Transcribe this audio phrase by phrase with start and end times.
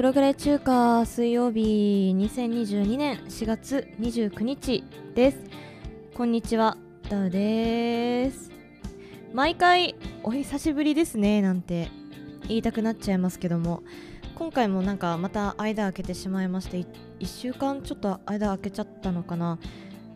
[0.00, 4.82] プログレ中華水曜日2022年4月29日
[5.14, 5.38] です。
[6.14, 6.78] こんにちは
[7.10, 8.50] ダウです。
[9.34, 11.88] 毎回お久しぶりですねなんて。
[12.48, 13.82] 言いたくなっちゃいますけども。
[14.34, 19.58] 今回もなんかまた間空けてしまいまして1週間ちょっと間空けちゃったのかな。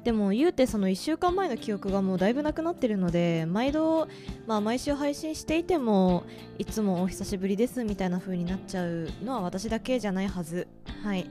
[0.02, 4.08] でも言うてその1週間前の記憶がもうだいぶなくなってるので毎度、
[4.46, 6.24] まあ、毎週配信していても
[6.58, 10.68] いつもお久しぶりですみたいな風になっちゃうのは私だけじゃないはず。
[11.02, 11.26] はい。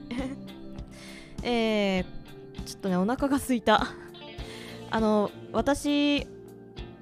[1.42, 2.04] えー、
[2.64, 3.86] ちょっとねお腹がすいた。
[4.90, 6.26] あの私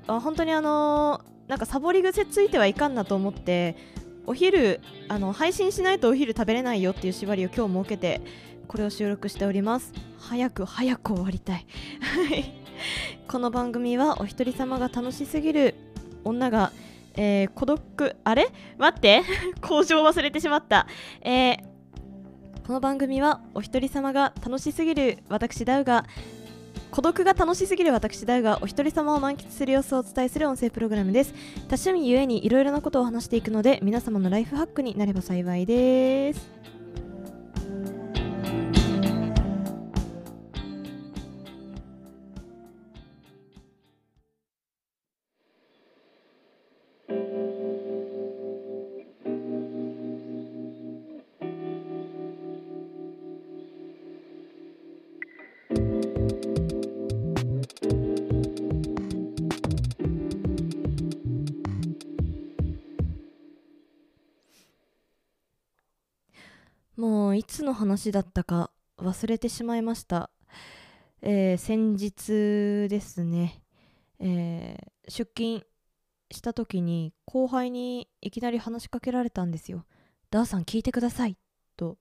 [0.07, 3.77] あ本当にあのなんかサボり癖ついてはいかんなと思って
[4.27, 8.21] お昼あの配信しないとお昼食べれないよっていう縛りを今日設けて
[8.69, 9.93] これを収録しております。
[10.19, 11.67] 早く早く終わりたい。
[13.29, 15.75] この番組はお一人様が楽しすぎる
[16.25, 16.73] 女が、
[17.15, 18.49] えー、孤独あれ？
[18.79, 19.23] 待って。
[19.61, 20.87] 工場忘れてしまった、
[21.21, 21.57] えー、
[22.67, 26.07] この番組はお一人様が楽しすぎる私ダウが
[26.93, 31.33] 孤独が楽しすぎる私だがお一人様を満喫する様子をお伝えする音声プログラムです。
[31.67, 36.72] 多趣味ゆえにいろいろなことを話していくので皆様のライフハックになれば幸いです。
[67.63, 70.31] つの話だったか忘れてしまいました。
[71.23, 73.63] えー、先日ですね、
[74.19, 75.65] えー、出勤
[76.33, 79.85] した時に後輩にいきなり話しかけられたんですよ。
[80.29, 81.37] ダーさん聞いてください
[81.77, 81.99] と。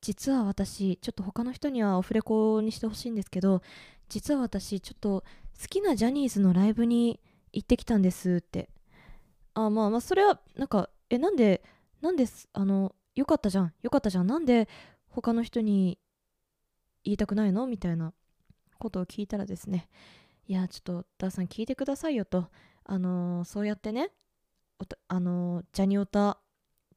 [0.00, 3.60] 実は私、ちょっと他の人にはオフレコにしてほしいんですけど、
[4.08, 5.24] 実は私、ちょっと
[5.60, 7.18] 好きなジャニーズのライブに
[7.52, 8.70] 行ってきたんですって。
[9.54, 11.64] あ、まあまあ、それはなんか、え、なんで、
[12.00, 13.72] なんです、あの、よかったじゃん。
[13.82, 14.26] よかったじゃん。
[14.26, 14.68] なんで
[15.08, 15.98] 他の人に
[17.04, 17.66] 言いたくないの？
[17.66, 18.12] みたいな
[18.78, 19.88] ことを聞いたらですね
[20.46, 22.48] いやちょっとダーさん聞いてくださいよと。
[22.84, 24.10] あのー、そうやってね
[25.06, 26.38] あのー、ジャニオタ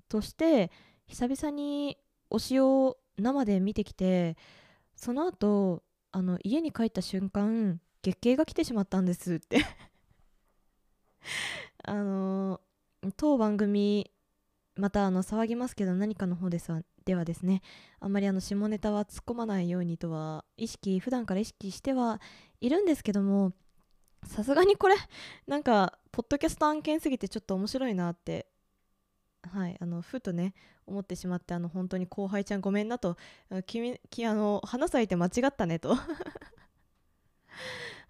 [0.09, 0.71] として
[1.05, 1.99] 久々に
[2.31, 4.35] 推しを生で見てきて
[4.95, 9.63] その後あの家に帰った瞬間月経が来てしまったんですって。
[11.83, 14.09] あのー、当番組
[14.75, 16.71] またあの騒ぎますけど何かの方です
[17.05, 17.61] ではですね
[17.99, 22.19] あんまりあの下ネタは突っ込まないようにとは意識普段から意識しては
[22.59, 23.53] いるんですけども
[24.25, 24.95] さすがにこれ
[25.47, 28.47] なんかポッドキャスト案件すぎてちょっと面白いなって
[29.43, 30.53] はいあのふとね
[30.87, 33.17] 思ってしまってあの本当に後輩ちゃんごめんなと
[33.67, 35.95] 君きあの花咲いて間違ったねと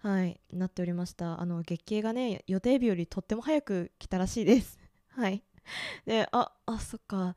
[0.00, 1.40] はいなっておりました。
[1.40, 4.78] あの月経がね予定日よりとっても早く来たらしいです。
[5.08, 5.42] はい。
[6.04, 7.36] でああそっか。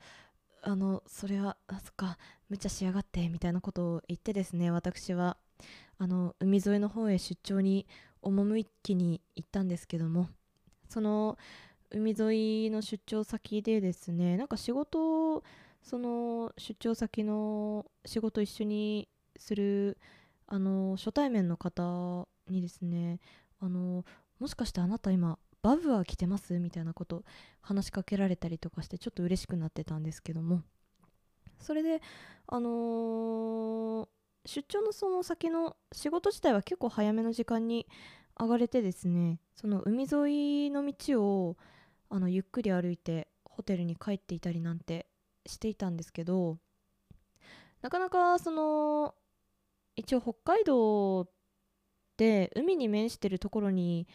[0.61, 2.17] あのそれはあそっか。
[2.49, 5.37] 無茶しやがってみたいなことを言ってですね私は。
[5.97, 7.85] あの海沿いの方へ出張に
[8.23, 10.29] 赴きに行ったんですけども。
[10.87, 11.37] その
[11.91, 15.43] 海沿いの出張先でですねなんか仕事
[15.81, 19.07] その出張先の仕事一緒に
[19.37, 19.97] する
[20.47, 23.19] あの初対面の方にですね
[23.59, 24.03] あの
[24.39, 26.57] もしかしてあなた今バブは着てます？
[26.59, 27.23] みたいなこと
[27.61, 30.63] 話しかけられたりとかしてちょっと嬉しくなってたんですけども。
[31.59, 32.01] それで
[32.47, 34.07] あのー、
[34.45, 37.85] 出張のその先の仕事自体は結構早めの時間に
[38.39, 41.57] 上がれてですねその海沿いの道を
[42.09, 45.07] あのゆっくり歩いてホテルに帰っていたりなんて
[45.45, 46.57] していたんですけど
[47.81, 49.13] なかなかその
[49.97, 51.27] 一応北海道
[52.15, 54.07] で海に面してるところに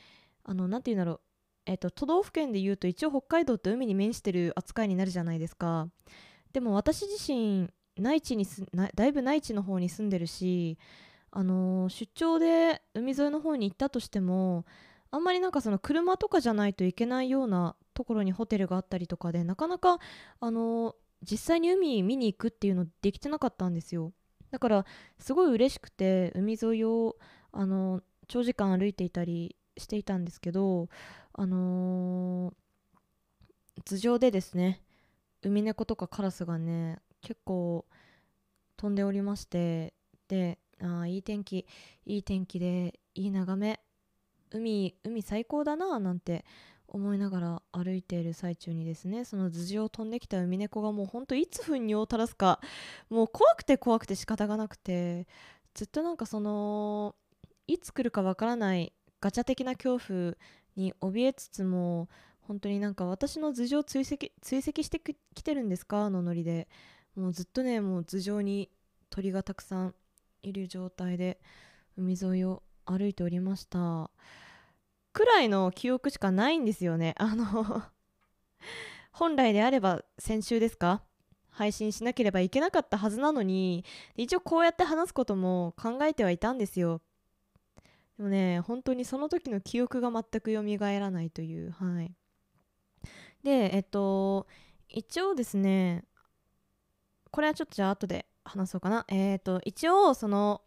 [0.45, 1.21] あの何て言うんだろう
[1.67, 5.89] えっと、都道府県で言うと一応北海道って海に面してる扱いになるじゃないですか。
[6.53, 10.79] でも私自身内地にすだいぶ内地の方に住んでるし
[11.31, 14.65] あのー、出張で海沿いの方に行ったとしても
[15.11, 19.99] あんまりなんかその車とかじゃないといけないようなところにホテルがあったりとかでなかなか
[20.41, 24.13] あのー、実際に海見に行くっていうのできてなかったんですよ。
[24.51, 24.85] だから
[25.19, 27.17] すごい嬉しくて海沿いを
[27.51, 30.89] あのー、長時間歩いていたりしていたんですけど
[31.35, 32.55] あのー
[33.85, 34.81] 頭上でですね
[35.43, 37.85] ウミネコとかカラスがね結構
[38.77, 39.95] 飛んでおりまして
[40.29, 41.67] であいい天気
[42.07, 43.81] いい天気でいい眺め
[44.51, 46.45] 海海最高だななんて
[46.87, 52.61] 思いながら歩いている最中にですねその頭上を飛んできたウミネコがもうほんといつ糞尿を垂らすか
[53.11, 55.27] もう怖くて怖くて仕方がなくて
[55.75, 57.17] ずっとなんかその
[57.67, 60.35] いつ来るかわからないガチャ的な恐怖
[60.77, 62.09] に怯えつつも
[62.43, 65.01] 本当になんか私の頭上追跡追跡して
[65.35, 66.11] きてるんですか？
[66.11, 66.69] のノリで
[67.17, 68.71] もうずっとねもう頭上に
[69.11, 69.95] 鳥がたくさん
[70.43, 71.41] いる状態で
[71.97, 74.11] 海沿いを歩いておりました。
[75.13, 77.15] くらいの記憶しかないんですよね。
[77.19, 77.83] あの
[79.13, 81.03] 本来であれば先週ですか？
[81.51, 83.85] 配信しなければいけなかったはずなのに
[84.17, 87.01] 一応こうやって話すことも考えてはいたんですよ。
[88.17, 92.13] でもね本当にその時の記憶が全く蘇らないというはい。
[93.43, 94.47] でえっと
[94.89, 96.05] 一応ですね
[97.31, 99.05] これはちょっとじゃあ後で話そうかな。
[99.09, 100.63] えっと一応その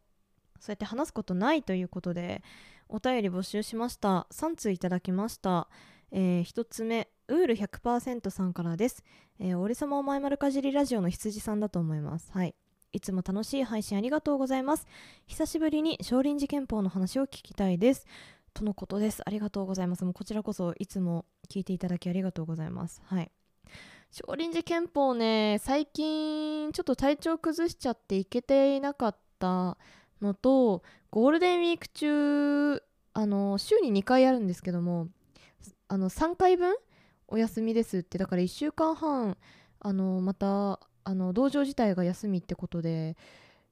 [0.60, 2.44] そうやって話すことないということで
[2.90, 4.28] お便り募集しました。
[4.32, 5.68] 3通いただきました、
[6.12, 9.04] え1つ目ウール100%さんからです、
[9.40, 12.32] えー、俺様お前丸かじりラジオの羊さんだと思います。
[12.32, 12.56] はい。
[12.94, 14.88] いつも楽しい配信ありがとうございます。
[15.26, 18.06] 久しぶりに少林寺拳法の話を聞きたいです。
[18.54, 19.22] とのことです。
[19.26, 20.04] ありがとうございます。
[20.04, 23.02] もうこちらこそいつも聞いていただきありがとうございます。
[23.06, 23.32] はい。
[24.12, 29.78] 少林寺拳法ね最近ちょっと体調崩しちゃっていけていなかった
[30.22, 30.82] のと
[31.12, 32.82] ゴールデンウィーク中
[33.14, 35.10] あの週に2回あるんですけども
[35.88, 36.76] あの3回分
[37.28, 38.18] お休みですって。
[38.18, 39.38] だから1週間半
[39.80, 43.16] あのまたあの道場自体が休みってことで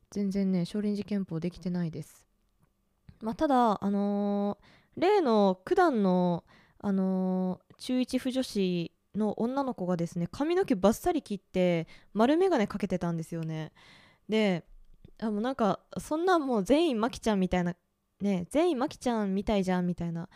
[0.10, 2.26] 全然ね少林寺拳法できてないです。
[3.22, 4.66] まあただあのー
[5.02, 6.46] 例の九段の
[6.80, 13.74] あのー中一婦女子の女の子がですね髪の毛バッサリ切って丸眼鏡かけてたんですよね。
[14.30, 14.64] で
[15.20, 17.76] あもうなんかそんなもう全員マキちゃんみたいな
[18.22, 20.30] ね全員マキちゃんみたいじゃんみたいな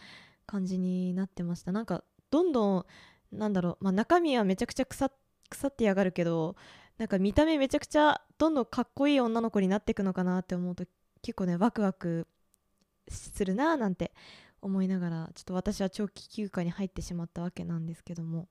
[0.45, 1.71] 感じになってました。
[1.71, 2.85] なんかどんどん
[3.31, 6.57] なんだろう、まあ、中身はめちゃくちゃ腐ってやがるけど
[6.99, 10.83] なんか見た目めちゃくちゃどんどんかっこいい女の子になっていくのかなって思うと
[11.21, 12.27] 結構ねワクワク
[13.07, 14.11] するなーなんて
[14.61, 18.49] 思いながらちょっと私は長期休暇に入ってしまったわけなんですけども。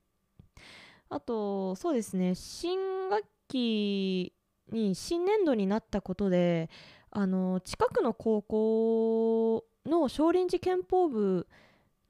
[1.11, 4.33] あとそうですね新学期
[4.71, 6.69] に新年度になったことで
[7.09, 11.47] あの近くの高校の少林寺拳法部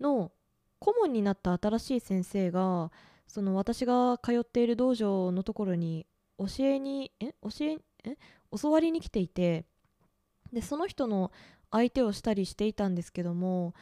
[0.01, 0.31] の
[0.79, 2.91] 顧問になった新しい先生が
[3.27, 6.05] その私が通っている道場のところに
[6.39, 8.17] 教えにえ教ええ
[8.59, 9.65] 教わりに来ていて
[10.51, 11.31] でその人の
[11.71, 13.73] 相手をしたりしていたんですけども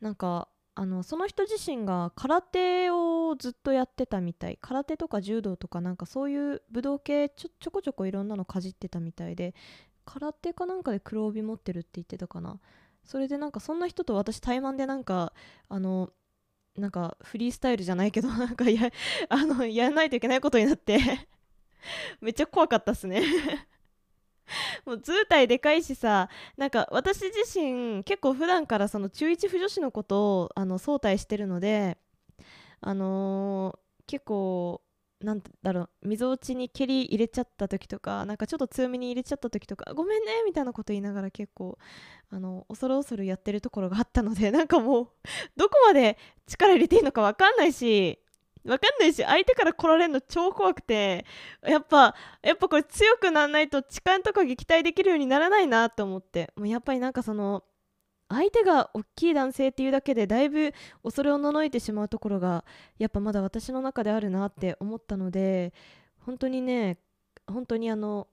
[0.00, 9.54] なんかあのその人自身が空手をずっとやってたみたい空手とか柔道とかなんかそういう武道系ちょちょこちょこいろんなのかじってたみたいで
[10.04, 12.58] 空手かなんかで黒帯持ってるって言ってたかな。
[13.04, 15.32] それでなんかそんな人と私対マンでなんか
[15.68, 16.10] あの
[16.76, 18.90] なんかフリースタイルじゃないけどなんかや
[19.28, 20.98] あのやらないといけないことになって。
[22.20, 23.22] めっちゃ怖かったっすね。
[24.84, 31.98] もう図体でかいしさなんか私自身結構普段からその中一婦女子のことをあの相対してるので
[32.80, 34.82] あのー結構
[35.20, 41.78] なんだろう溝落ちに蹴り入れちゃった時とかなんかちょっと強めに入れちゃった時とかごめんねみたいなこと言いながら結構
[42.30, 45.08] あの恐る恐るやってるところがあったのでなんかもう
[45.56, 48.20] どこまで力入れていいのか分かんないし
[48.68, 51.24] 分かんないし相手から来られるの超怖くて
[51.66, 56.52] やっぱやっぱこれ強くならないと痴漢とか撃退できるようにならないなと思って。
[56.56, 57.64] もうやっぱりなんかその
[58.28, 60.72] 相手が大きい男性っていうだけでだいぶ
[61.02, 62.64] 恐れをののいてしまうところが
[62.98, 65.72] やっぱまだ私の中であるなって思ったので
[66.26, 66.98] 本当にね
[67.46, 68.28] 本当にあの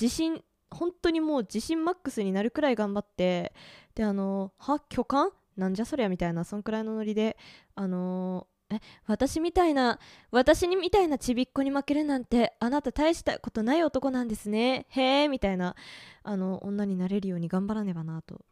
[0.00, 3.52] 自信本当にもう自信マックスになるくらい頑張って
[3.94, 5.32] であのは巨漢？
[5.58, 7.36] なんじゃそりゃみたいなそんくらいのノリで
[7.74, 9.98] あのえ私みたいな
[10.30, 14.86] 私にみたいなちびっこに負けるなんてあなた大したことない男なんですね。
[14.90, 15.74] へえみたいな
[16.22, 18.44] あの女になれるように頑張らねばなと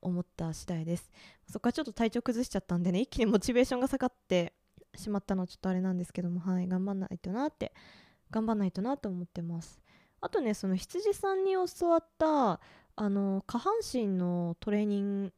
[0.00, 1.10] 思った次第です。
[1.48, 4.52] そこかちょっと体調崩しちゃったんでね一気にモチベーションが下がって
[4.94, 7.72] しまったのはちょっとあれなんですけどもはい頑張んないとなって
[8.30, 9.80] 頑張んないとなと思ってます。
[10.20, 12.60] あとねその羊さんに教わった
[12.96, 15.32] あの下半身のトレーニング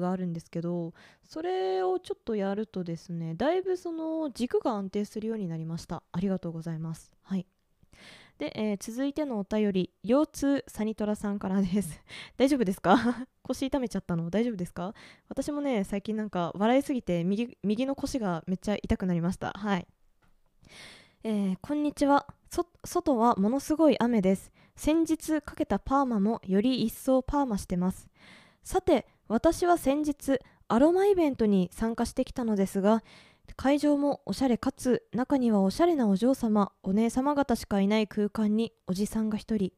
[0.00, 0.92] があるんですけど
[1.24, 6.02] それをちょっとやるとですねだいぶその軸が安定するようになりました。
[6.12, 7.10] ありがとうございます。
[7.22, 7.46] はい。
[8.38, 12.00] で、えー続いてのお便り腰痛サニトラさんからです。
[12.36, 13.26] 大丈夫ですか？
[13.44, 14.30] 腰痛めちゃったの？
[14.30, 14.94] 大丈夫ですか？
[15.28, 19.52] 私もね最近なんか笑いすぎて右右の腰がめっちゃ痛くなりました。
[19.52, 19.86] はい。
[21.24, 22.26] えーこんにちは。
[22.50, 24.50] そ外はものすごい雨です。
[24.74, 28.08] 先日かけたパーマもより一層パーマしてます。
[28.64, 33.02] さて私は先日アロマイベントに参加してきたのですが
[33.56, 39.72] 会場もおしゃれかつ中にはおしゃれなお嬢様お姉様方しかいない空間におじさんが一人。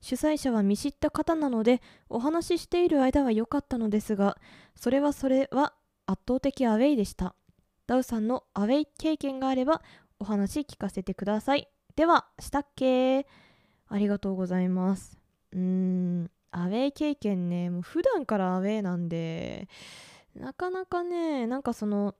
[0.00, 4.38] 主催者は見知った方なのでお話ししている間は良かったのですが
[4.74, 5.74] それはそれは
[6.06, 7.34] 圧倒的アウェイでした。
[7.86, 9.82] ダウさんのアウェイ経験があれば
[10.18, 11.68] お話聞かせてください。
[11.94, 13.26] ではしたっけ
[13.88, 15.18] ありがとうございます。
[15.52, 16.30] うーん。
[16.50, 19.68] アウェイ経験ねもう普段からアウェイなんで
[20.34, 22.14] なかなかねなんかその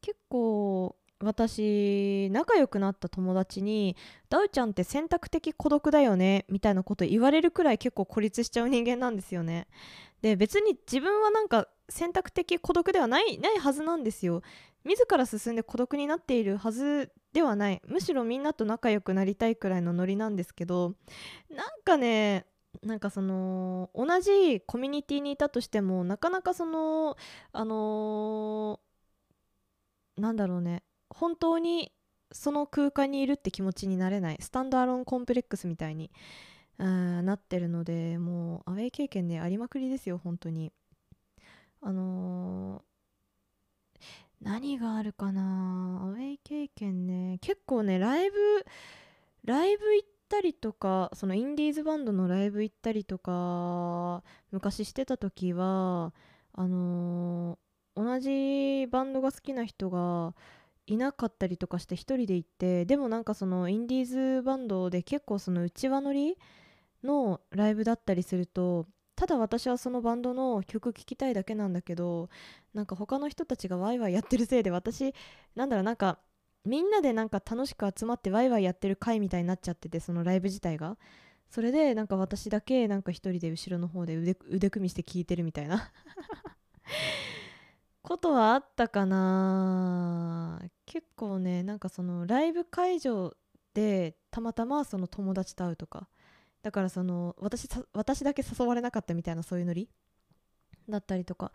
[0.00, 3.96] 結構私仲良くなった友達に
[4.30, 9.66] 「ダウちゃんって選択的孤独だよね」みたいなこと言われるくらい結構孤立しちゃう人間なんですよね。
[10.22, 14.42] で別に自分はなんか選択的孤独ではないないはずなんですよ。
[14.84, 20.94] 自ら進んで孤独になっているはずではないむしろみんなと仲良くなりたいくらいのノリなんですけど
[21.50, 22.46] なんかね
[22.82, 27.16] なんかその同じコミュニティにいたとしてもなかなかその
[27.52, 31.92] あのーなんだろうね本当に
[32.32, 36.10] その空間にいるって気持ちになれないスタンドアロンコンプレックスみたいに
[36.78, 40.72] あーなってるのでもうアウェイ経験ねありまくりですよ本当に。
[41.80, 42.88] あのー
[44.40, 48.36] 何があるかなアウェイ経験ね結構ねライブ
[49.44, 56.12] ライブ行ってったりとかそのインディーズバンドのライブ行ったりとか昔してた時は
[56.52, 57.58] あのー
[57.96, 60.32] 同じバンドが好きな人が
[60.86, 66.36] いなかったりとかして一人で行ってでもなんかそのインディーズバンドで結構その内輪乗り
[67.02, 72.28] のライブだったりするとただ私はそのバンドの曲聴きたいだけなんだけど
[72.72, 75.12] なんか他の人たちがワイワイやってるせいで私
[75.56, 76.20] なんだろうなんか
[76.64, 80.96] みんなでなんか楽しく集まってワイワイやってる会みたいになっちゃっててそのライブ自体が。
[81.50, 85.90] それでなんか私だけなんか一人で後ろの方で腕腕組みして聴いてるみたいな。
[88.02, 90.60] ことはあったかな。
[90.86, 93.34] 結構ねなんかそのライブ会場
[93.74, 96.08] でたまたまその友達と会うとか。
[96.62, 99.88] だからその私私だけ誘われなかったみたいなそういうノリ。
[100.90, 101.52] だったりとか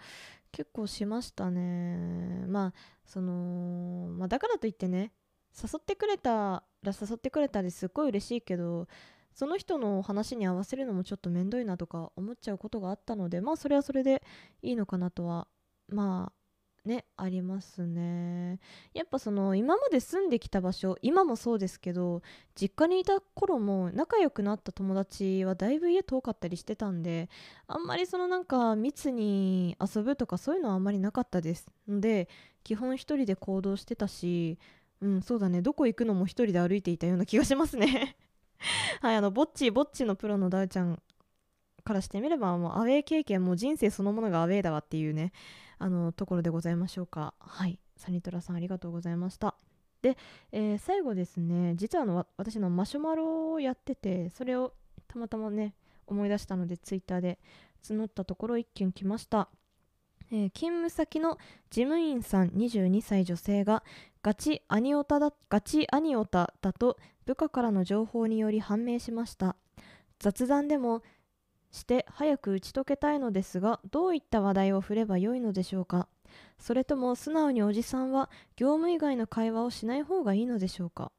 [0.51, 2.45] 結構しましたね。
[2.47, 2.73] まあ
[3.05, 5.11] その、まあ、だからといってね
[5.61, 8.87] 誘ってくれたら誘ってくれたりすっごい嬉しいけど
[9.33, 14.23] その人の話に合わせるのもちょっと面倒いなとか思っちゃうことがあったのでまあそれはそれで
[14.61, 15.47] いいのかなとは
[15.87, 16.42] まあ
[16.85, 18.59] ねありますね。
[18.93, 22.21] やっぱその今まで住んできた場所今もそうですけど
[22.55, 27.29] 実家にいた頃も仲良くなった友達はだいぶ家遠かったりしてたんで
[27.67, 31.67] あんまりそのなんか密に遊ぶとかそういうのはあんまりなかったです。
[31.87, 32.27] ので
[32.63, 34.57] 基本一人で行動してたし
[35.01, 35.61] うんそうだね。
[35.61, 38.15] どこ行くのも一人で歩いていたような気がしますね。
[39.01, 41.01] はいあのぼっちぼっちのプロのダウちゃん
[41.83, 45.31] からしてみればもうアウェー経験も人生そのものがアウェーだわっていうね。
[45.83, 47.33] あのところでございましょうか。
[47.39, 47.77] はい。
[47.97, 49.55] サニトラさんありがとうございました。
[50.01, 50.17] で、
[50.53, 51.75] えー最後ですね。
[51.75, 54.73] 実はあの私のマシュマロをやっててそれを
[55.09, 55.75] たまたまね
[56.07, 57.37] 思い出したのでツイッターで
[57.83, 59.49] 募ったところ一件来ました、
[60.31, 61.37] えー勤務先の
[61.69, 63.83] 事務員さん22歳女性が
[64.21, 69.57] ガチアニオタだガチアニオタだと部下からの情報により判明しました。
[70.19, 71.03] 雑談でも
[71.74, 76.08] して早く打ち解けたいのですがどういった話題を振ればよいのでしょうか？
[76.58, 81.12] それとも素直におじさんは業務以外の会話をしない方がいいのでしょうか？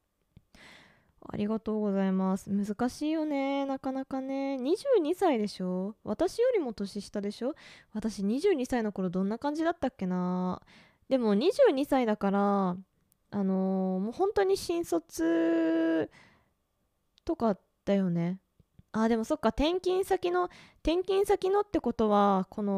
[1.27, 2.49] ありがとうございます。
[2.49, 3.65] 難しいよね。
[3.65, 4.57] なかなかね。
[4.61, 5.95] 22歳でしょ？
[6.03, 7.53] 私よりも年下でしょ？
[7.93, 10.61] 私22歳の頃どんな感じだったっけな？
[11.09, 12.39] でも22歳だから
[13.31, 16.09] あのーもう本当に新卒
[17.25, 18.39] とかだよね。
[18.97, 20.45] あでもそっか転勤先の
[20.81, 22.71] 転勤先のってことはこの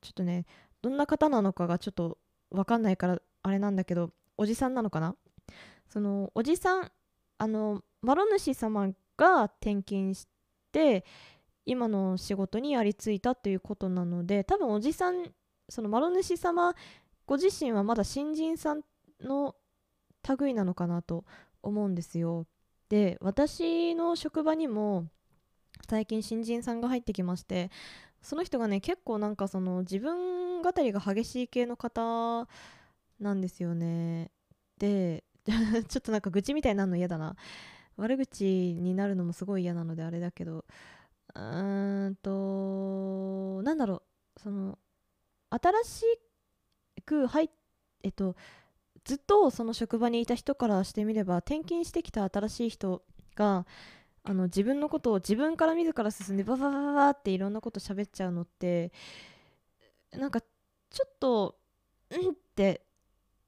[0.00, 0.46] ちょっとね
[0.80, 2.16] どんな方なのかがちょっと
[2.52, 5.16] 分かんないからあれなんだけどおじさんなのかな？
[5.88, 6.92] そのおじさん
[7.38, 10.28] あの諸主様が転勤し
[10.70, 11.04] て
[11.66, 15.24] 今の仕事にやりついたということなので多分おじさん
[15.68, 16.72] その諸主様
[17.26, 18.82] ご自身はまだ新人さん
[19.20, 19.56] の
[20.38, 21.24] 類なのかなと
[21.64, 22.46] 思うんですよ。
[22.88, 25.06] で私の職場にも
[25.88, 27.70] 最近新人さんが入ってきまして
[28.22, 32.48] その人がね結構なんかその自分語りが激しい系の方
[33.20, 34.30] なんですよね。
[34.78, 35.24] で
[35.88, 37.36] ちょっとなんか愚痴みたいになるの嫌だな
[37.96, 40.64] 悪口になるのもすごい嫌なのであれだけど
[41.34, 44.02] うーんとなんだろ
[44.36, 44.78] うその
[45.50, 46.04] 新し
[47.04, 47.50] く入っ
[48.02, 48.36] えっと
[49.08, 53.02] ずっとその職場にいた人からしてみれば転勤してきた新しい人
[53.36, 53.66] が
[54.22, 58.92] あの自分のことを自分から自ら進んでバババババっていろんなこと喋っちゃうのって
[60.12, 61.56] なんかちょっと
[62.10, 62.82] うんって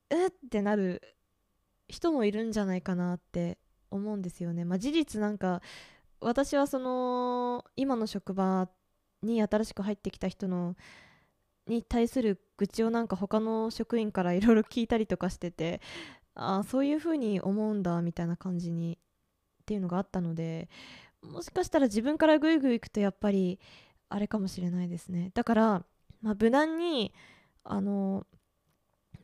[0.08, 1.02] うってなる
[1.88, 3.58] 人もいるんじゃないかなって
[3.90, 4.64] 思うんですよね。
[4.64, 5.60] まあ、事実なんか
[6.22, 8.70] 私はその今の職場
[9.22, 10.74] に新しく入ってきた人の
[11.66, 15.80] に対する愚痴をなんか他の職員からいろいろ聞いたりとかしてて
[16.34, 18.98] あそういう風に思うんだみたいな感じに
[19.62, 20.68] っていうのがあったので
[21.22, 23.60] もしかしたら自分からグイグイ行くとやっぱり
[24.08, 25.30] あれかもしれないですね。
[25.34, 25.84] だから、
[26.22, 27.12] まあ、無難に
[27.62, 28.26] あの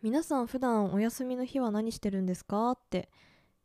[0.02, 3.08] 皆さん普段お休みの日は何してるんですかって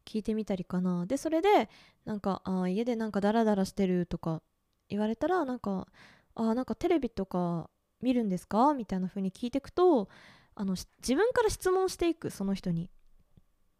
[0.05, 1.05] 聞いてみたりかな。
[1.05, 1.69] でそれで
[2.05, 4.41] なんかあ家でなんかダラダラしてるとか
[4.89, 5.87] 言われたらなんか
[6.35, 7.69] あなんかテレビとか
[8.01, 8.73] 見るんですか？
[8.73, 10.09] みたいな風に聞いていくと
[10.55, 12.89] あの自分から質問していくその人に。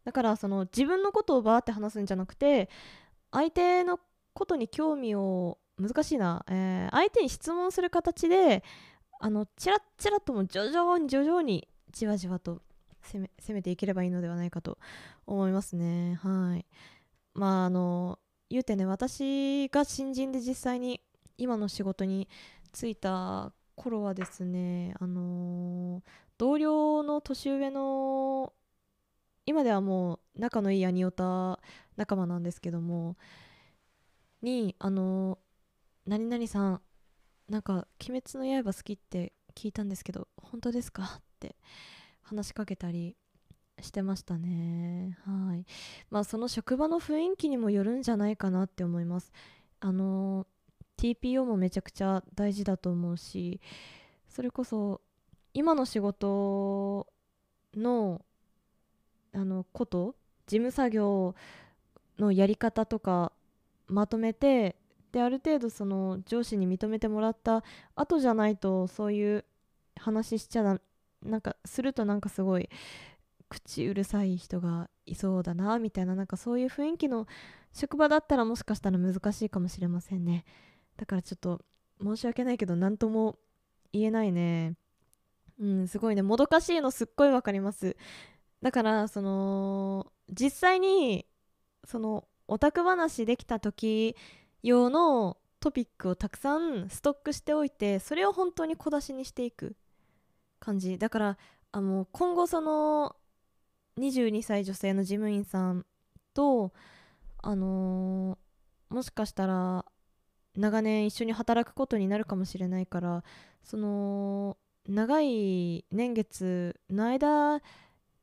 [0.04, 2.68] だからその自分のことをバーって話すんじゃなくて
[3.30, 4.00] 相手の
[4.34, 8.64] ことに興味を難しいな、えー、相手に質問する形で
[9.20, 12.62] あのチラッチラッとも徐々に徐々にじわじわと
[13.02, 14.78] 攻め攻めていければいいのではないかと
[15.26, 16.18] 思いますね。
[16.22, 16.66] はい。
[17.34, 18.18] まああの
[18.50, 21.00] 言うてね私が新人で実際に
[21.38, 22.28] 今の仕事に
[22.74, 23.52] 就いた
[23.82, 26.02] 頃はですねあのー、
[26.38, 28.52] 同僚の年上の
[29.44, 31.58] 今ではもう仲のいいアニオタ
[31.96, 33.16] 仲間なんですけども
[34.40, 36.80] にあのー、何々さん
[37.48, 41.56] なんか「鬼滅の刃」好きって聞いたんですけど本当ですかって
[42.22, 43.16] 話しかけたり
[43.80, 45.18] してましたね。
[45.24, 45.66] はい。
[46.08, 49.32] まあその職場の雰囲気にもよるんじゃないかなって思います。
[49.80, 50.46] あの
[51.02, 53.60] TPO もめちゃくちゃ大事だと思うし
[54.28, 55.00] それこそ
[55.52, 57.08] 今の仕事
[57.74, 58.22] の
[59.34, 60.14] あのこと
[60.46, 61.34] 事務作業
[62.18, 63.32] のやり方とか
[63.88, 64.76] まとめて
[65.10, 67.64] である程度その上司に認めてもらった
[67.96, 69.44] 後じゃないとそういう
[69.96, 70.80] 話しちゃだ
[71.22, 72.68] なんかするとなんかすごい
[73.48, 77.26] 口うるさい人がいそうだなみたいななんかそういう雰囲気の
[77.72, 80.44] 職場だったらもしかしたら難しいかもしれませんね。
[80.96, 81.60] だからちょっと
[82.02, 83.38] 申し訳ないけど何とも
[83.92, 84.74] 言えないね。
[85.60, 87.96] うんすごいねもどかしいのすっごいわかります。
[88.62, 91.26] だからその実際に
[91.84, 94.16] そのオタク話できた時
[94.62, 99.76] 用のトピックをたくさんストックしておいてそれを本当に小出しにしていく
[100.58, 100.98] 感じ。
[100.98, 101.38] だから
[101.72, 103.16] あの今後その
[103.98, 105.86] 22歳女性の事務員さん
[106.34, 106.72] と
[107.38, 109.84] あのー、もしかしたら
[110.56, 113.24] 長年一緒に働くことになるかもしれないから
[113.62, 114.56] その
[114.88, 117.60] 長い年月の間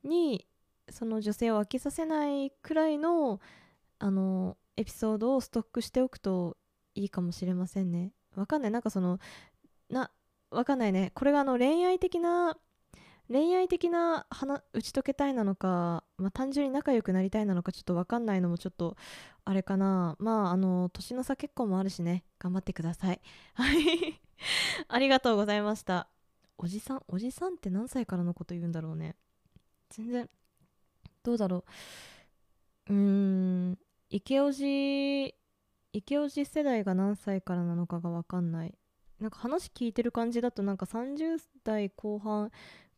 [0.03, 0.45] に
[0.89, 3.39] その女性を飽きさせないくらいの
[3.99, 6.55] あのエピソードをストックしておくと
[6.95, 8.13] いいかもしれませんね。
[8.35, 9.19] わかんないなんかその
[9.89, 10.11] な
[10.51, 12.57] わかんないねこれがあの恋愛的な
[13.31, 14.25] 恋愛的な
[14.73, 18.97] 打ち解けたいなのか、まあ、単純に仲良くなりたいなのかちょっと分かんないのもちょっと
[19.45, 20.15] あれかな。
[20.19, 23.21] まああの年の差結婚もあるしね頑張ってください。
[23.53, 24.19] はい。
[24.87, 26.07] ありがとうございました。
[26.57, 29.15] おじさんおじさんって何歳からのこと言うんだろうね。
[29.89, 30.29] 全然
[31.21, 31.63] どうだろ
[32.89, 32.93] う。
[32.93, 32.99] うー
[33.73, 35.35] ん池オジ
[35.93, 38.73] 池オジ世代が何歳からなのかが分かんない。
[39.19, 42.51] なんか話聞いてる感じだとなんか30代後半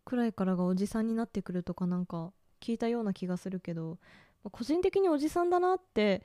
[0.05, 3.97] くらいからがおじさんになってくるとかなんか聞いたような気がするけど
[4.51, 6.23] 個人的におじさんだなって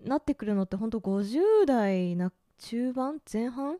[0.00, 3.78] なってくるのってほんと50代な中盤前半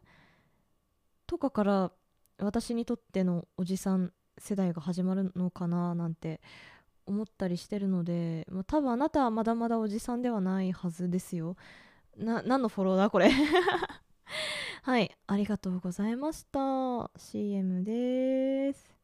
[1.27, 1.93] とかから
[2.39, 6.41] 私にとってのおじさん世代が始まるのかななんて
[7.07, 11.57] 思ったりしてるので、まあ、多分あなたはまだまだおじさんではないはずですよ。
[12.17, 13.31] な何のフォローだこれ。
[14.83, 17.11] はいありがとうございました。
[17.17, 18.98] CM です。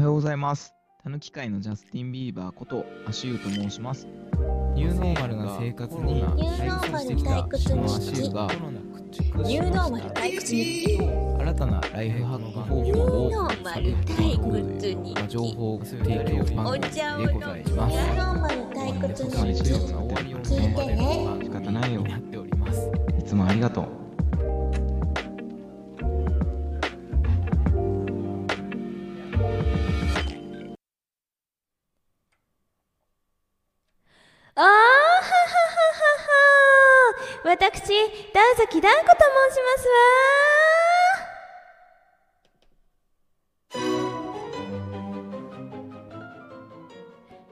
[0.00, 0.74] はようございます。
[1.04, 4.06] たぬき界のジャスティン・ビーバーことアシューと申します。
[4.74, 8.48] ニューノーマルな生活に退屈してきたアシューが
[9.46, 10.98] ニューノーマル退屈に
[11.38, 16.88] 新たなライフハック方法を探っていく情報提供番組で
[17.34, 17.92] ございます。
[17.92, 19.30] ニューノーマル退屈日
[19.62, 21.44] 記聞いてね。
[21.44, 22.06] 仕方ないよ。
[23.18, 24.09] いつもありがとう。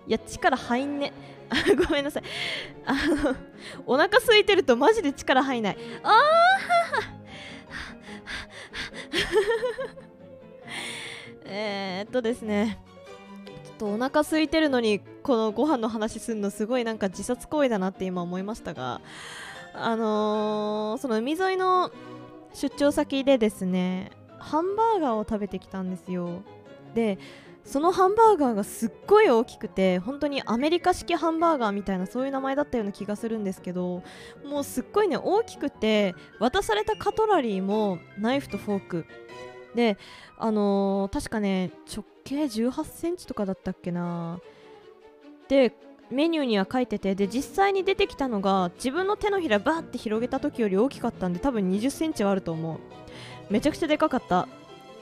[0.08, 1.12] いや力入んね。
[1.86, 2.22] ごめんなさい。
[2.86, 3.36] あの
[3.86, 5.78] お腹空いてるとマジで力入んない。
[6.02, 6.12] あー
[11.44, 12.78] えっとですね。
[13.64, 19.00] ちょっとお腹空いてるのにこのご飯の話するのすごいなんか自殺行為だなって今思いましたが
[19.74, 21.92] あのーその海沿いの
[22.54, 26.42] 出張先でですねハンバーガーを食べてきたんですよ。
[26.94, 27.18] で
[27.68, 34.02] そのハンバーガーがすっごい大きくて本当にアメリカ式ハンバーガーみたいなそういう名前だったような気がするんですけど
[34.42, 39.06] もうすっごいね大きくて渡されたカトラリーもナイフとフォーク。
[39.74, 39.98] で
[40.38, 44.40] あのー確かね直径1 8センチとかだったっけな。
[45.48, 45.74] で
[46.10, 52.78] メニューには書いててで実際に出てきたのが自分の手のひらバーって広げた時より大きかったんで多分2 0センチはあると思う。
[53.52, 54.48] めちゃくちゃでかかった。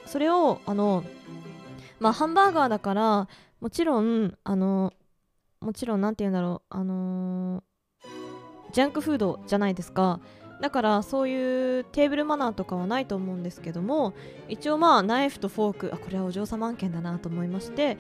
[0.05, 1.05] それをあの
[2.01, 3.29] まあハンバーガーだから
[3.61, 4.93] もちろんあの
[5.61, 7.63] もちろんなんて言うんだろうあの
[8.73, 10.21] ジャンクフードじゃないですか。
[10.61, 14.15] だからそういうテーブルマナーとかはないと思うんですけども
[14.49, 17.99] 一応まあナイフとフォークあこれはお嬢様案件だなと思いまして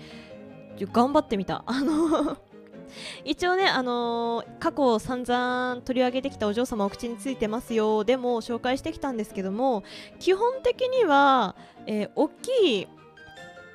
[0.92, 1.64] 頑張ってみた。
[1.66, 2.38] あの
[3.24, 8.04] 一応ね、あのー過去散々取り上げてきたお嬢様お口についてますよ。
[8.04, 9.82] でも紹介してきたんですけども
[10.18, 11.56] 基本的には、
[11.86, 12.88] えー大きい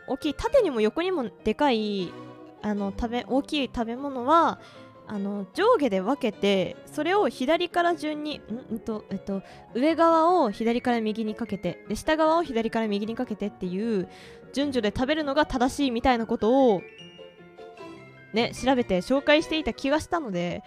[0.07, 2.11] 大きい縦にも横にもでかい
[2.61, 4.59] あの食べ大きい食べ物は
[5.07, 8.39] あの上下で分けてそれを左から順に
[8.71, 8.75] ん？
[8.75, 9.41] んと、えっと、
[9.73, 14.07] 上側を左から右にかけてで下側を左から右にかけてっていう
[14.53, 16.81] 順序で食べるのが正しいみたいなことを
[18.33, 20.63] ね調べて紹介していた気がしたので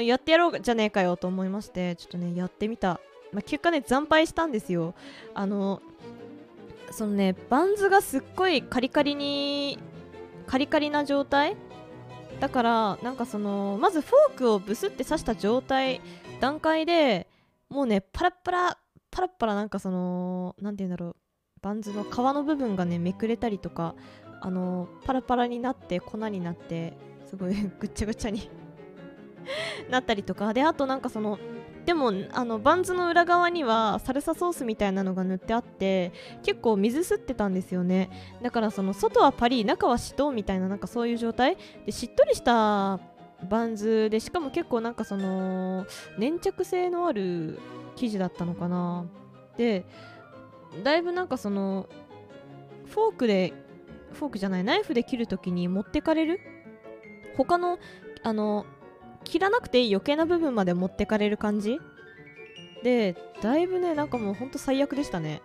[0.00, 3.00] やってやろうじゃねえかよと思いましてちょっとねやってみた、
[3.32, 4.94] まあ、結果ね惨敗したんですよ。
[5.34, 5.82] あの
[6.94, 9.78] そのねバンズがすっごいカリカリに
[10.46, 11.56] カリカリな状態？
[12.38, 16.00] だからなんかそのまずフォークをブスって刺した状態
[16.40, 17.28] 段階で
[17.68, 18.78] もうねパラッパラ
[19.10, 21.16] パラッパラなんかそのなんて言うんだろう
[21.62, 23.94] バンズの皮の部分がねめくれたりとか
[24.40, 28.50] あのパラパラになって粉になってすごいぐっちゃぐちゃに
[29.90, 30.52] なったりとか。
[30.52, 31.38] であとなんかその
[31.84, 38.10] でもあのバンズの裏側にはサルサソースみたいなのが塗ってあって結構水吸ってたんですよね。
[38.42, 41.56] だからその外はパリ中はしとみたいななんかそういう状態。
[41.84, 43.00] でしっとりした
[43.50, 45.86] バンズでしかも結構なんかその
[46.18, 47.58] 粘着性のある
[47.96, 49.04] 生地だったのかな。
[49.58, 49.84] で
[50.82, 51.86] だいぶなんかその
[52.86, 53.52] フォークで
[54.14, 56.40] フォークじゃないナイフで切るときに持ってかれる？
[57.36, 57.78] 他の
[58.22, 58.64] あの
[59.24, 61.80] 切らなくていい余計な部分まで持ってかれる感じ？
[62.82, 65.42] でだいぶねなんかもうほんと最悪でしたね。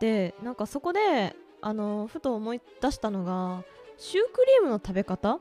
[0.00, 3.64] でなんかそこであのふと思い出したのが
[3.98, 5.38] シュークリームの食べ方？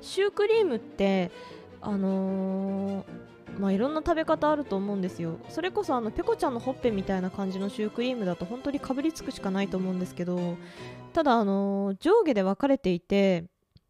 [0.00, 1.30] シュークリームって
[1.80, 3.04] あのー
[3.58, 5.38] まあいろんな食べ方あると思うんですよ。
[5.50, 10.56] それこそあのペコちゃんのほっぺみたいな感じのシュークリームだと本当にかぶりつくしかないと思うんですけど
[11.12, 13.44] ただあのー上下で分かれていて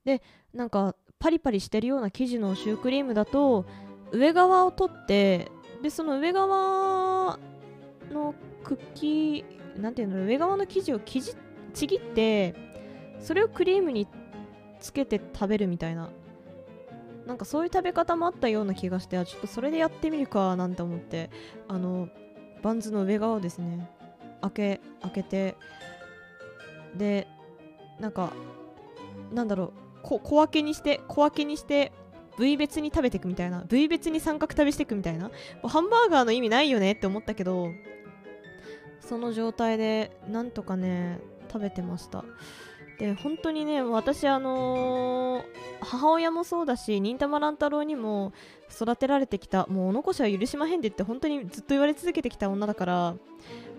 [0.05, 0.21] で
[0.53, 3.65] なんかパリパリしてるような生地のシュークリームだと
[4.11, 7.39] 上側を取ってでその上側
[8.11, 11.37] のクッキーなんていうの上側の生地を生地
[11.75, 12.57] ちぎって
[13.21, 14.09] それをクリームに
[14.81, 16.11] つけて食べるみたいな。
[17.25, 21.31] なんかそういう食べ方もあったような気がしてあちょっとそれでやってみるかなんて思って
[21.69, 22.09] あの
[22.63, 23.89] バンズの上側をですね
[24.41, 25.57] 開け開けて
[26.97, 27.29] で
[28.01, 28.33] なんか
[29.33, 31.93] なんだろうこ小分けにして小分けにして
[32.37, 33.65] 部位別に食べていくみたいな。
[33.69, 35.31] 部位別に三角食べしていくみたいな。
[35.63, 37.69] ハンバーガーの意味ないよねって思ったけど
[39.01, 41.19] その状態でなんとかね
[41.53, 42.25] 食べてました。
[42.99, 45.45] で本当にね私あのー
[45.85, 48.33] 母親もそうだし忍たま乱太郎にも
[48.71, 53.15] 育てられてきたもうお残しは許しまへんでって本当にずっと言われ続けてきた女だから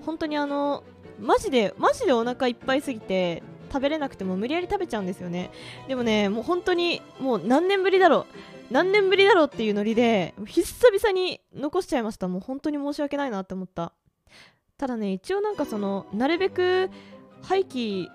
[0.06, 0.84] 本当にあの
[1.20, 3.42] マジでマジでお腹いっぱいすぎて
[3.74, 5.50] 食べれなくても無理やり食べちゃうんですよね。
[5.88, 8.36] でもねもう本当にもう何年ぶりだろう。
[8.72, 12.28] 何年ぶりだろうっていうノリで久々に残しちゃいました。
[12.28, 13.94] もう本当に申し訳ないなって思った。
[14.78, 16.92] ただね一応なんかそのなるべく
[17.42, 18.10] 廃棄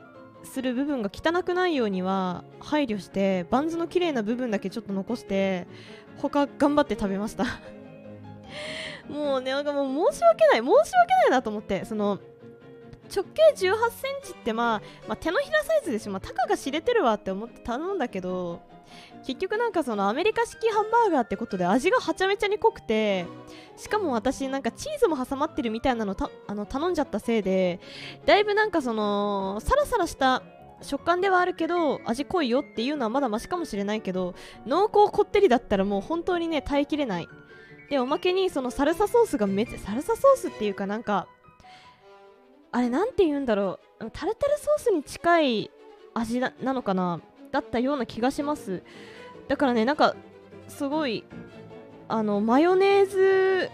[0.45, 5.67] する部分が汚くないようには配慮してバンズの綺麗な部分だけちょっと残して
[6.19, 7.45] 他頑張って食べました。
[9.11, 11.85] もうねなんかもう申し訳ない申し訳ないなと思って。
[11.85, 12.21] その
[13.15, 18.61] 直径1 8センチってまあ、まあ、手のひらサイズでしょ、まあ、たかが知れてるわって思って頼んだけど
[19.27, 23.27] 結局なんかそのアメリカ式ハンバーガーってことで味がはちゃめちゃに濃くて
[23.77, 27.81] しかも私なんかチーズも挟まってるみたいなのたあの頼んじゃったせいで
[28.27, 30.43] だいぶなんかそのサラサラした
[30.81, 34.35] 食感ではあるけど味濃いよっていうのはまだマシかもしれないけど
[34.67, 37.29] 濃厚こってりだったらもう本当にね耐えきれない。
[37.91, 41.27] でおまけにそのサルサソースがめっちゃサルサソースっていうかなんか
[42.71, 44.11] あれなんて言うんだろう。
[44.13, 45.71] タルタルソースに近い
[46.15, 47.21] 味なのかな？
[47.51, 48.83] だったような気がします。
[49.49, 50.15] だからねなんか
[50.69, 51.25] すごい
[52.09, 53.71] あのマヨネーズ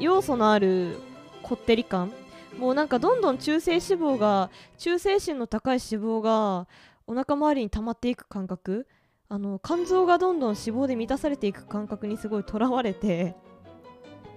[0.00, 0.98] 要素のある
[1.42, 2.12] こってり感。
[2.58, 6.66] もうなんかどんどん中性脂肪が中性心の高い脂肪が
[7.06, 8.86] お腹周りに溜まっていく感覚。
[9.28, 13.34] あの肝臓がどんどん脂肪で満たされていく感覚にすごいとらわれて。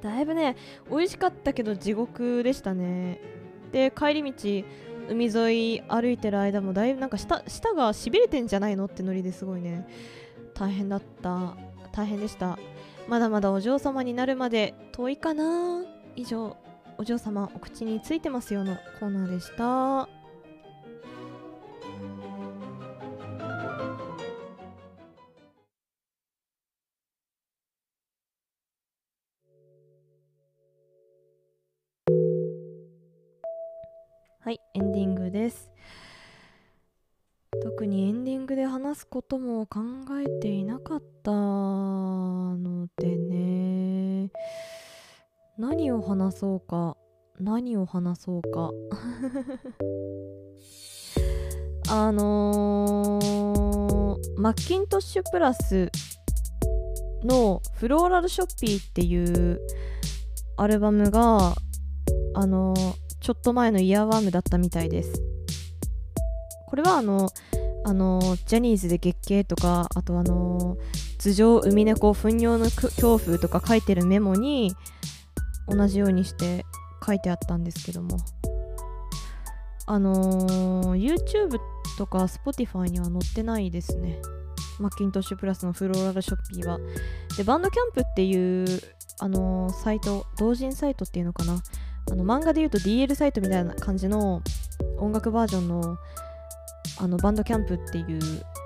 [0.01, 0.55] だいぶね
[0.89, 3.38] 美味しかったけど地獄でしたね。
[3.71, 4.67] で帰り道
[5.09, 9.87] 海沿い歩いてる間もだいぶなんか舌舌がしびれてんじゃないのってノリですごいね。
[10.53, 11.55] 大変だった。
[11.91, 12.59] 大変でした。
[13.07, 15.83] まだまだお嬢様になるまで遠いかな。
[16.15, 16.55] 以上
[16.97, 20.18] お嬢様お口についてますよのコーナーでした。
[34.49, 35.69] はいエンディングです。
[37.61, 39.81] 特にエンディングで話すことも考
[40.19, 44.31] えていなかったのでね。
[45.59, 46.97] 何を話そうか
[47.39, 48.71] 何を話そうか。
[51.93, 55.91] あのー、マッキントッシュプラス
[57.23, 59.61] のフローラルショッピーっていう
[60.57, 61.53] アルバムが
[62.33, 65.21] あのー、ちょっと前のイヤーワームだったみたいです。
[66.67, 67.29] これはあの
[67.83, 70.77] あのジャニーズで月経とかあとあの
[71.17, 74.75] 頭上ウミネコ糞尿の恐怖とか書いてるメモに
[75.67, 76.65] 同じようにして
[77.05, 78.17] 書いてあったんですけども。
[79.91, 81.57] あのー、YouTube
[81.97, 84.21] とか Spotify には載ってないですね。
[84.79, 86.79] マッキントッシュプラスのフローラルショッピーは。
[87.35, 88.67] でバンドキャンプっていう
[89.17, 91.59] あのー、サイト同人サイトっていうのかな。
[92.11, 94.41] あの漫画で言うと DL サイトみたいな感じの
[94.97, 95.97] 音楽バージョンの
[97.01, 98.19] あのバンドキャンプっていう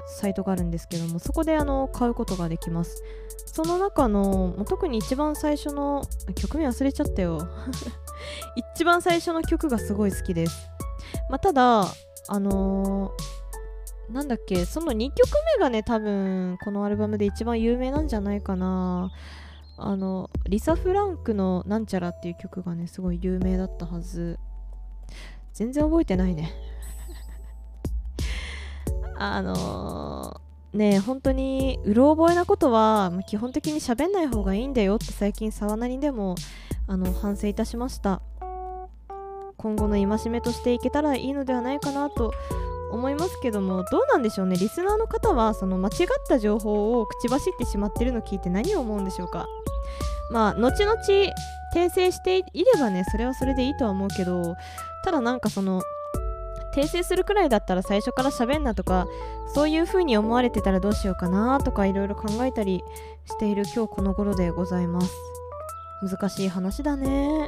[0.07, 3.03] サイトがあるんですけどもそこであの買うことができます。
[3.45, 6.03] その中の特に一番最初の
[6.33, 7.47] 曲名忘れちゃったよ。
[8.75, 10.69] 一番最初の曲がすごい好きです、
[11.29, 11.81] まあ、ただ
[12.29, 19.11] あのー、なんだっけその2曲目がね多分このアルバムで一番有名なんじゃないかな。
[19.77, 24.39] あのリサ・フランクの「なんちゃら」っていう曲がねすごい有名だったはず。
[25.53, 26.51] 全然覚えてないね。
[29.15, 36.35] あのー、ね本当にうろ覚えなことは基本的に喋んない方がいいんだよって最近沢なりでも
[36.87, 38.21] あの反省いたしました。
[39.57, 42.33] 今後の戒めとしていけたらいいのではないかなと
[42.91, 44.57] 思いますけどもどうなんでしょうね。
[44.57, 45.93] リスナーの方はその間違っ
[46.27, 49.47] た情報を口走ってしまってるの聞いて何を思うんでしょうか？
[50.33, 50.99] まあ後々
[51.73, 54.55] 訂正していればねそれはそれでいいとは思うけど
[55.05, 55.81] ただなんかその
[56.75, 59.05] 訂正するくらいだったら最初から喋んなとか
[59.53, 62.83] そういう風に思われてたらどうしようかなとかいろいろ考えたり
[63.25, 65.11] している今日この頃でございます。
[66.01, 67.47] 難しい話だね。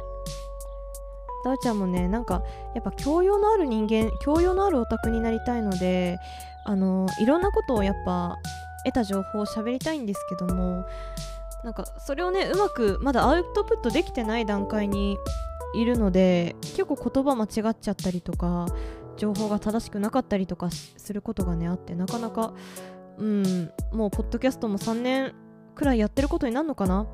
[1.44, 2.42] ダウちゃんもねなんか
[2.74, 6.18] やっぱ教養のある人間教養のあるオタクになりたいので
[6.64, 8.36] あのいろんなことをやっぱ
[8.84, 10.84] 得た情報を喋りたいんですけども
[11.66, 15.18] なんかそれをねうまくまだアウトプットできてない段階に
[15.74, 18.66] いるので結構言葉間違っちゃったりとか
[19.16, 22.54] 情報が正しくなかったりとかすることがねあってなかなか
[23.18, 25.34] うんもうポッドキャストも3年
[25.74, 27.04] くらいやってることになるのかな？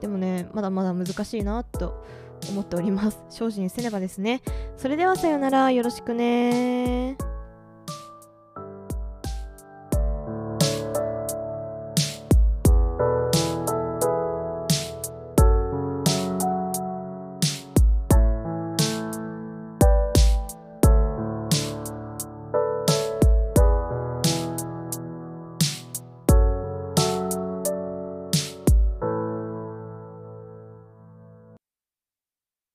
[0.00, 2.04] でもねまだまだ難しいなと
[2.50, 3.24] 思っております。
[3.30, 4.42] 精進せねばですね。
[4.76, 5.72] それではさよなら。
[5.72, 7.16] よろしくね。